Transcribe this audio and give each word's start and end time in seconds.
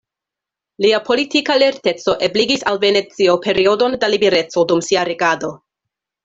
Lia 0.85 0.99
politika 1.09 1.57
lerteco 1.63 2.15
ebligis 2.29 2.65
al 2.71 2.81
Venecio 2.85 3.37
periodon 3.45 3.99
da 4.05 4.11
libereco 4.15 4.65
dum 4.73 4.83
sia 4.89 5.07
regado. 5.13 5.55